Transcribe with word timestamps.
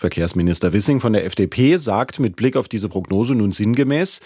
Verkehrsminister 0.00 0.72
Wissing 0.72 0.98
von 0.98 1.12
der 1.12 1.26
FDP 1.26 1.76
sagt 1.76 2.20
mit 2.20 2.34
Blick 2.34 2.56
auf 2.56 2.68
diese 2.68 2.88
Prognose 2.88 3.34
nun 3.34 3.52
sinngemäß, 3.52 4.20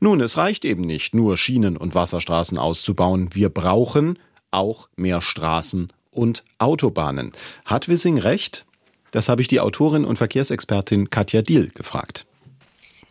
nun, 0.00 0.20
es 0.20 0.36
reicht 0.36 0.64
eben 0.64 0.82
nicht, 0.82 1.14
nur 1.14 1.36
Schienen 1.38 1.76
und 1.76 1.94
Wasserstraßen 1.94 2.58
auszubauen. 2.58 3.28
Wir 3.32 3.48
brauchen 3.48 4.18
auch 4.50 4.88
mehr 4.96 5.20
Straßen 5.20 5.92
und 6.10 6.42
Autobahnen. 6.58 7.30
Hat 7.64 7.86
Wissing 7.86 8.18
recht? 8.18 8.66
Das 9.12 9.28
habe 9.28 9.40
ich 9.40 9.46
die 9.46 9.60
Autorin 9.60 10.04
und 10.04 10.16
Verkehrsexpertin 10.16 11.10
Katja 11.10 11.42
Diel 11.42 11.70
gefragt. 11.70 12.26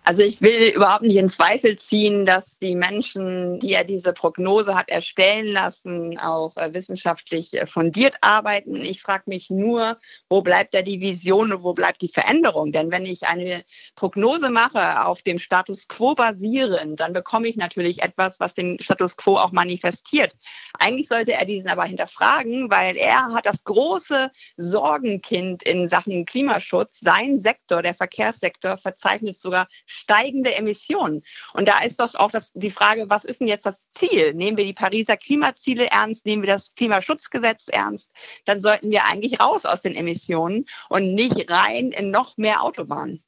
Also 0.09 0.23
ich 0.23 0.41
will 0.41 0.69
überhaupt 0.69 1.03
nicht 1.03 1.17
in 1.17 1.29
Zweifel 1.29 1.77
ziehen, 1.77 2.25
dass 2.25 2.57
die 2.57 2.73
Menschen, 2.73 3.59
die 3.59 3.73
er 3.73 3.83
diese 3.83 4.11
Prognose 4.11 4.73
hat 4.73 4.89
erstellen 4.89 5.53
lassen, 5.53 6.17
auch 6.17 6.57
äh, 6.57 6.73
wissenschaftlich 6.73 7.53
äh, 7.53 7.67
fundiert 7.67 8.15
arbeiten. 8.21 8.77
Ich 8.77 9.03
frage 9.03 9.25
mich 9.27 9.51
nur, 9.51 9.99
wo 10.27 10.41
bleibt 10.41 10.73
da 10.73 10.81
die 10.81 10.99
Vision 10.99 11.53
und 11.53 11.61
wo 11.61 11.73
bleibt 11.73 12.01
die 12.01 12.07
Veränderung? 12.07 12.71
Denn 12.71 12.89
wenn 12.89 13.05
ich 13.05 13.27
eine 13.27 13.63
Prognose 13.95 14.49
mache, 14.49 15.05
auf 15.05 15.21
dem 15.21 15.37
Status 15.37 15.87
quo 15.87 16.15
basierend, 16.15 16.99
dann 16.99 17.13
bekomme 17.13 17.47
ich 17.47 17.55
natürlich 17.55 18.01
etwas, 18.01 18.39
was 18.39 18.55
den 18.55 18.79
Status 18.79 19.15
quo 19.15 19.35
auch 19.35 19.51
manifestiert. 19.51 20.35
Eigentlich 20.79 21.07
sollte 21.07 21.33
er 21.33 21.45
diesen 21.45 21.69
aber 21.69 21.83
hinterfragen, 21.83 22.71
weil 22.71 22.97
er 22.97 23.31
hat 23.31 23.45
das 23.45 23.63
große 23.63 24.31
Sorgenkind 24.57 25.61
in 25.61 25.87
Sachen 25.87 26.25
Klimaschutz. 26.25 26.99
Sein 26.99 27.37
Sektor, 27.37 27.83
der 27.83 27.93
Verkehrssektor, 27.93 28.79
verzeichnet 28.79 29.37
sogar 29.37 29.67
steigende 29.99 30.55
Emissionen. 30.55 31.23
Und 31.53 31.67
da 31.67 31.79
ist 31.79 31.99
doch 31.99 32.15
auch 32.15 32.31
das, 32.31 32.51
die 32.53 32.71
Frage, 32.71 33.09
was 33.09 33.25
ist 33.25 33.41
denn 33.41 33.47
jetzt 33.47 33.65
das 33.65 33.89
Ziel? 33.91 34.33
Nehmen 34.33 34.57
wir 34.57 34.65
die 34.65 34.73
Pariser 34.73 35.17
Klimaziele 35.17 35.87
ernst? 35.91 36.25
Nehmen 36.25 36.43
wir 36.43 36.53
das 36.53 36.73
Klimaschutzgesetz 36.75 37.67
ernst? 37.67 38.11
Dann 38.45 38.61
sollten 38.61 38.91
wir 38.91 39.05
eigentlich 39.05 39.39
raus 39.39 39.65
aus 39.65 39.81
den 39.81 39.95
Emissionen 39.95 40.65
und 40.89 41.13
nicht 41.13 41.49
rein 41.49 41.91
in 41.91 42.11
noch 42.11 42.37
mehr 42.37 42.63
Autobahnen. 42.63 43.21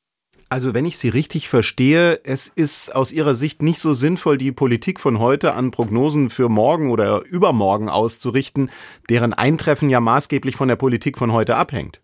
Also 0.51 0.73
wenn 0.73 0.83
ich 0.83 0.97
Sie 0.97 1.07
richtig 1.07 1.47
verstehe, 1.47 2.19
es 2.25 2.49
ist 2.49 2.93
aus 2.93 3.13
Ihrer 3.13 3.35
Sicht 3.35 3.61
nicht 3.61 3.79
so 3.79 3.93
sinnvoll, 3.93 4.37
die 4.37 4.51
Politik 4.51 4.99
von 4.99 5.19
heute 5.19 5.53
an 5.53 5.71
Prognosen 5.71 6.29
für 6.29 6.49
morgen 6.49 6.91
oder 6.91 7.23
übermorgen 7.23 7.87
auszurichten, 7.87 8.69
deren 9.09 9.33
Eintreffen 9.33 9.89
ja 9.89 10.01
maßgeblich 10.01 10.57
von 10.57 10.67
der 10.67 10.75
Politik 10.75 11.17
von 11.17 11.31
heute 11.31 11.55
abhängt. 11.55 12.01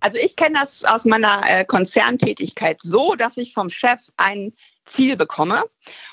Also 0.00 0.18
ich 0.18 0.34
kenne 0.36 0.58
das 0.58 0.84
aus 0.84 1.04
meiner 1.04 1.42
äh, 1.46 1.64
Konzerntätigkeit 1.64 2.80
so, 2.80 3.14
dass 3.14 3.36
ich 3.36 3.52
vom 3.52 3.68
Chef 3.68 4.00
ein 4.16 4.52
Ziel 4.84 5.16
bekomme 5.16 5.64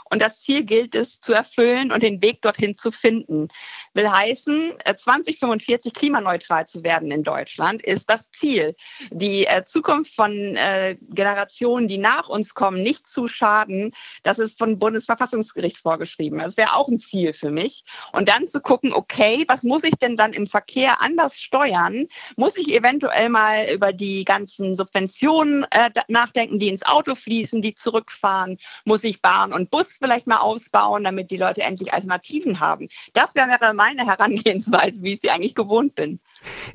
und 0.10 0.22
das 0.22 0.42
Ziel 0.42 0.64
gilt 0.64 0.96
es 0.96 1.20
zu 1.20 1.34
erfüllen 1.34 1.92
und 1.92 2.04
den 2.04 2.22
Weg 2.22 2.42
dorthin 2.42 2.76
zu 2.76 2.92
finden. 2.92 3.48
Will 3.94 4.10
heißen, 4.10 4.74
2045 4.96 5.92
äh, 5.92 5.96
klimaneutral 5.96 6.68
zu 6.68 6.84
werden 6.84 7.12
in 7.12 7.24
Deutschland 7.24 7.82
ist 7.82 8.10
das 8.10 8.32
Ziel. 8.32 8.76
Die 9.12 9.46
äh, 9.46 9.64
Zukunft 9.64 10.16
von 10.16 10.56
äh, 10.56 10.98
Generationen, 11.10 11.88
die 11.88 11.98
nach 11.98 12.30
uns 12.30 12.54
kommen, 12.54 12.82
nicht 12.82 13.08
zu 13.08 13.28
schaden, 13.28 13.94
das 14.24 14.40
ist 14.40 14.58
vom 14.58 14.80
Bundesverfassungsgericht 14.80 15.78
vorgeschrieben. 15.78 16.40
Das 16.40 16.58
wäre 16.58 16.76
auch 16.76 16.88
ein 16.88 17.00
Ziel 17.00 17.34
für 17.34 17.52
mich. 17.52 17.84
Und 18.14 18.30
dann 18.30 18.48
zu 18.48 18.62
gucken, 18.62 18.94
okay, 18.94 19.44
was 19.48 19.64
muss 19.64 19.84
ich 19.84 19.96
denn 19.96 20.16
dann 20.16 20.34
im 20.34 20.48
Verkehr 20.48 21.02
anders 21.02 21.36
steuern? 21.36 22.08
Muss 22.36 22.58
ich 22.58 22.74
eventuell 22.74 23.30
mal 23.30 23.70
über 23.70 23.92
die 23.94 24.24
ganzen 24.24 24.76
Subventionen 24.76 25.66
nachdenken, 26.08 26.60
die 26.60 26.70
ins 26.70 26.86
Auto 26.86 27.16
fließen, 27.16 27.62
die 27.62 27.76
zurückfahren? 27.76 28.57
Muss 28.86 29.04
ich 29.04 29.22
Bahn 29.22 29.54
und 29.54 29.70
Bus 29.70 29.98
vielleicht 30.00 30.28
mal 30.28 30.38
ausbauen, 30.38 31.04
damit 31.04 31.32
die 31.32 31.38
Leute 31.38 31.62
endlich 31.62 31.94
Alternativen 31.94 32.60
haben. 32.60 32.88
Das 33.14 33.36
wäre 33.36 33.74
meine 33.74 34.06
Herangehensweise, 34.06 35.02
wie 35.04 35.14
ich 35.14 35.22
sie 35.22 35.30
eigentlich 35.30 35.56
gewohnt 35.56 35.96
bin. 35.96 36.20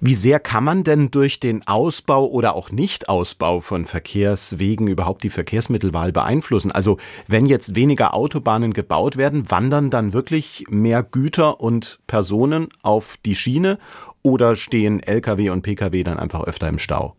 Wie 0.01 0.15
sehr 0.15 0.41
kann 0.41 0.65
man 0.65 0.85
denn 0.85 1.11
durch 1.11 1.41
den 1.41 1.67
Ausbau 1.67 2.27
oder 2.27 2.55
auch 2.55 2.71
Nichtausbau 2.71 3.61
von 3.61 3.85
Verkehrswegen 3.85 4.89
überhaupt 4.89 5.23
die 5.23 5.31
Verkehrsmittelwahl 5.31 6.13
beeinflussen? 6.13 6.73
Also 6.73 6.99
wenn 7.29 7.47
jetzt 7.47 7.75
weniger 7.75 8.15
Autobahnen 8.15 8.73
gebaut 8.73 9.17
werden, 9.17 9.51
wandern 9.51 9.91
dann 9.91 10.13
wirklich 10.13 10.65
mehr 10.69 11.03
Güter 11.03 11.61
und 11.61 12.01
Personen 12.07 12.69
auf 12.83 13.17
die 13.25 13.37
Schiene 13.37 13.79
oder 14.23 14.57
stehen 14.57 15.01
Lkw 15.01 15.51
und 15.51 15.63
Pkw 15.63 16.03
dann 16.03 16.19
einfach 16.19 16.45
öfter 16.45 16.69
im 16.69 16.79
Stau? 16.79 17.17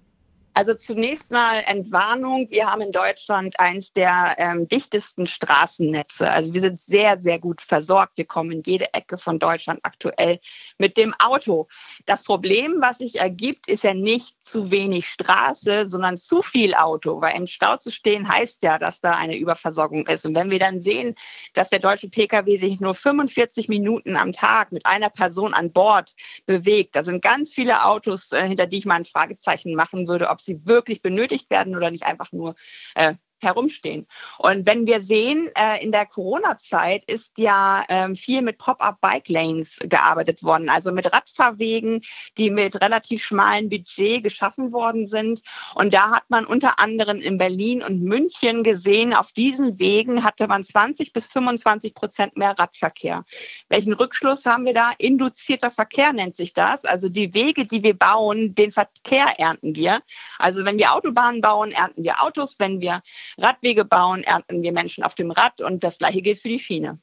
Also 0.56 0.75
zunächst 0.75 1.31
mal 1.31 1.64
Entwarnung. 1.66 2.47
Wir 2.52 2.72
haben 2.72 2.81
in 2.81 2.91
Deutschland 2.91 3.59
eins 3.59 3.91
der 3.91 4.36
ähm, 4.38 4.68
dichtesten 4.68 5.25
Straßennetze. 5.25 6.30
Also 6.30 6.53
wir 6.53 6.62
sind 6.62 6.80
sehr, 6.80 7.19
sehr 7.19 7.40
gut 7.40 7.59
versorgt. 7.59 8.18
Wir 8.18 8.25
kommen 8.25 8.52
in 8.52 8.64
jede 8.64 8.94
Ecke 8.94 9.18
von 9.18 9.40
Deutschland 9.40 9.80
aktuell 9.81 10.40
mit 10.78 10.96
dem 10.96 11.16
Auto. 11.16 11.68
Das 12.06 12.24
Problem, 12.24 12.75
was 12.81 13.00
sich 13.00 13.19
ergibt, 13.19 13.68
ist 13.68 13.84
ja 13.84 13.96
nicht 13.96 14.36
zu 14.44 14.69
wenig 14.69 15.08
Straße, 15.08 15.88
sondern 15.88 16.18
zu 16.18 16.44
viel 16.44 16.75
Auto. 16.75 17.20
Weil 17.20 17.35
im 17.35 17.47
Stau 17.47 17.78
zu 17.78 17.90
stehen 17.90 18.28
heißt 18.28 18.62
ja, 18.62 18.78
dass 18.78 19.02
da 19.02 19.16
eine 19.16 19.35
Überversorgung 19.35 20.06
ist. 20.06 20.24
Und 20.24 20.35
wenn 20.35 20.52
wir 20.52 20.59
dann 20.59 20.80
sehen, 20.80 21.16
dass 21.53 21.70
der 21.70 21.80
deutsche 21.80 22.09
Pkw 22.09 22.58
sich 22.58 22.80
nur 22.80 22.94
45 22.94 23.70
Minuten 23.70 24.16
am 24.16 24.31
Tag 24.31 24.72
mit 24.72 24.85
einer 24.85 25.09
Person 25.09 25.56
an 25.56 25.72
Bord 25.72 26.12
bewegt, 26.46 26.96
da 26.96 27.03
sind 27.03 27.24
ganz 27.24 27.53
viele 27.53 27.85
Autos, 27.85 28.31
äh, 28.31 28.47
hinter 28.47 28.68
die 28.68 28.78
ich 28.78 28.85
mal 28.85 28.96
ein 28.96 29.06
Fragezeichen 29.06 29.74
machen 29.74 30.08
würde, 30.08 30.30
ob 30.30 30.42
sie 30.43 30.65
wirklich 30.65 31.01
benötigt 31.01 31.49
werden 31.49 31.75
oder 31.75 31.91
nicht 31.91 32.03
einfach 32.03 32.31
nur 32.31 32.55
äh, 32.95 33.13
herumstehen. 33.43 34.07
Und 34.37 34.65
wenn 34.65 34.87
wir 34.87 35.01
sehen, 35.01 35.49
äh, 35.55 35.83
in 35.83 35.91
der 35.91 36.05
Corona-Zeit 36.05 37.03
ist 37.05 37.37
ja 37.37 37.83
ähm, 37.89 38.15
viel 38.15 38.41
mit 38.41 38.57
Pop-up-Bike-Lanes 38.57 39.79
gearbeitet 39.83 40.43
worden, 40.43 40.69
also 40.69 40.91
mit 40.91 41.11
Radfahrwegen, 41.11 42.01
die 42.37 42.49
mit 42.49 42.81
relativ 42.81 43.23
schmalen 43.23 43.69
Budget 43.69 44.23
geschaffen 44.23 44.71
worden 44.71 45.07
sind. 45.07 45.41
Und 45.75 45.93
da 45.93 46.11
hat 46.11 46.23
man 46.29 46.45
unter 46.45 46.79
anderem 46.79 47.19
in 47.19 47.37
Berlin 47.37 47.83
und 47.83 48.01
München 48.01 48.63
gesehen, 48.63 49.13
auf 49.13 49.31
diesen 49.33 49.79
Wegen 49.79 50.23
hatte 50.23 50.47
man 50.47 50.63
20 50.63 51.13
bis 51.13 51.27
25 51.27 51.93
Prozent 51.93 52.37
mehr 52.37 52.55
Radverkehr. 52.57 53.23
Welchen 53.69 53.93
Rückschluss 53.93 54.45
haben 54.45 54.65
wir 54.65 54.73
da? 54.73 54.91
Induzierter 54.97 55.71
Verkehr 55.71 56.13
nennt 56.13 56.35
sich 56.35 56.53
das. 56.53 56.85
Also 56.85 57.09
die 57.09 57.33
Wege, 57.33 57.65
die 57.65 57.83
wir 57.83 57.97
bauen, 57.97 58.55
den 58.55 58.71
Verkehr 58.71 59.33
ernten 59.37 59.75
wir. 59.75 60.01
Also 60.39 60.65
wenn 60.65 60.77
wir 60.77 60.93
Autobahnen 60.93 61.41
bauen, 61.41 61.71
ernten 61.71 62.03
wir 62.03 62.21
Autos. 62.23 62.59
Wenn 62.59 62.81
wir 62.81 63.01
Radwege 63.38 63.85
bauen, 63.85 64.23
ernten 64.23 64.61
wir 64.61 64.71
Menschen 64.71 65.03
auf 65.03 65.16
dem 65.16 65.31
Rad 65.31 65.61
und 65.61 65.83
das 65.83 65.97
gleiche 65.97 66.21
gilt 66.21 66.39
für 66.39 66.49
die 66.49 66.59
Schiene. 66.59 66.97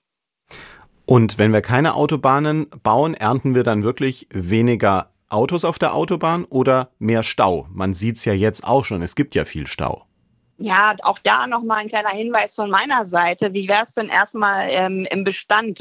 Und 1.06 1.38
wenn 1.38 1.52
wir 1.52 1.60
keine 1.60 1.94
Autobahnen 1.94 2.68
bauen, 2.82 3.14
ernten 3.14 3.54
wir 3.54 3.64
dann 3.64 3.82
wirklich 3.82 4.28
weniger 4.32 5.10
Autos 5.28 5.64
auf 5.64 5.78
der 5.78 5.94
Autobahn 5.94 6.44
oder 6.44 6.90
mehr 6.98 7.22
Stau? 7.22 7.66
Man 7.70 7.94
sieht 7.94 8.16
es 8.16 8.24
ja 8.24 8.32
jetzt 8.32 8.64
auch 8.64 8.84
schon, 8.84 9.02
es 9.02 9.14
gibt 9.14 9.34
ja 9.34 9.44
viel 9.44 9.66
Stau. 9.66 10.06
Ja, 10.62 10.94
auch 11.04 11.18
da 11.18 11.46
nochmal 11.46 11.78
ein 11.78 11.88
kleiner 11.88 12.10
Hinweis 12.10 12.54
von 12.54 12.68
meiner 12.68 13.06
Seite. 13.06 13.54
Wie 13.54 13.66
wäre 13.66 13.82
es 13.82 13.94
denn 13.94 14.10
erstmal 14.10 14.68
ähm, 14.68 15.06
im 15.10 15.24
Bestand 15.24 15.78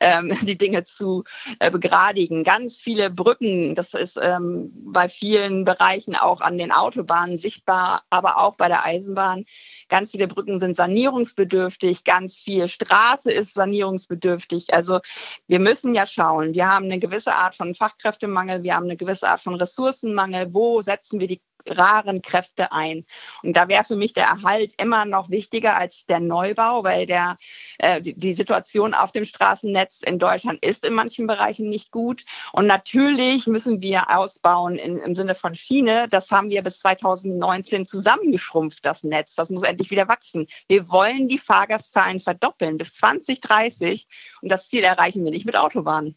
ähm, 0.00 0.34
die 0.46 0.56
Dinge 0.56 0.84
zu 0.84 1.24
äh, 1.58 1.70
begradigen? 1.70 2.42
Ganz 2.42 2.78
viele 2.78 3.10
Brücken, 3.10 3.74
das 3.74 3.92
ist 3.92 4.18
ähm, 4.20 4.72
bei 4.74 5.10
vielen 5.10 5.66
Bereichen 5.66 6.16
auch 6.16 6.40
an 6.40 6.56
den 6.56 6.72
Autobahnen 6.72 7.36
sichtbar, 7.36 8.04
aber 8.08 8.38
auch 8.38 8.56
bei 8.56 8.68
der 8.68 8.86
Eisenbahn. 8.86 9.44
Ganz 9.90 10.12
viele 10.12 10.28
Brücken 10.28 10.58
sind 10.58 10.76
sanierungsbedürftig, 10.76 12.04
ganz 12.04 12.38
viel 12.38 12.68
Straße 12.68 13.30
ist 13.30 13.52
sanierungsbedürftig. 13.52 14.72
Also 14.72 15.00
wir 15.46 15.58
müssen 15.58 15.94
ja 15.94 16.06
schauen. 16.06 16.54
Wir 16.54 16.70
haben 16.70 16.86
eine 16.86 16.98
gewisse 16.98 17.34
Art 17.34 17.54
von 17.54 17.74
Fachkräftemangel, 17.74 18.62
wir 18.62 18.76
haben 18.76 18.84
eine 18.84 18.96
gewisse 18.96 19.28
Art 19.28 19.42
von 19.42 19.56
Ressourcenmangel. 19.56 20.54
Wo 20.54 20.80
setzen 20.80 21.20
wir 21.20 21.26
die 21.26 21.42
raren 21.66 22.22
Kräfte 22.22 22.72
ein. 22.72 23.04
Und 23.42 23.56
da 23.56 23.68
wäre 23.68 23.84
für 23.84 23.96
mich 23.96 24.12
der 24.12 24.24
Erhalt 24.24 24.74
immer 24.78 25.04
noch 25.04 25.30
wichtiger 25.30 25.76
als 25.76 26.06
der 26.06 26.20
Neubau, 26.20 26.84
weil 26.84 27.06
der, 27.06 27.36
äh, 27.78 28.00
die 28.00 28.34
Situation 28.34 28.94
auf 28.94 29.12
dem 29.12 29.24
Straßennetz 29.24 30.00
in 30.04 30.18
Deutschland 30.18 30.64
ist 30.64 30.84
in 30.84 30.94
manchen 30.94 31.26
Bereichen 31.26 31.68
nicht 31.68 31.90
gut. 31.90 32.24
Und 32.52 32.66
natürlich 32.66 33.46
müssen 33.46 33.80
wir 33.82 34.10
ausbauen 34.10 34.76
in, 34.76 34.98
im 34.98 35.14
Sinne 35.14 35.34
von 35.34 35.54
Schiene. 35.54 36.08
Das 36.08 36.30
haben 36.30 36.50
wir 36.50 36.62
bis 36.62 36.80
2019 36.80 37.86
zusammengeschrumpft, 37.86 38.84
das 38.84 39.04
Netz. 39.04 39.34
Das 39.34 39.50
muss 39.50 39.62
endlich 39.62 39.90
wieder 39.90 40.08
wachsen. 40.08 40.46
Wir 40.68 40.88
wollen 40.88 41.28
die 41.28 41.38
Fahrgastzahlen 41.38 42.20
verdoppeln 42.20 42.76
bis 42.76 42.94
2030. 42.94 44.06
Und 44.40 44.50
das 44.50 44.68
Ziel 44.68 44.82
erreichen 44.82 45.24
wir 45.24 45.30
nicht 45.30 45.46
mit 45.46 45.56
Autobahnen. 45.56 46.10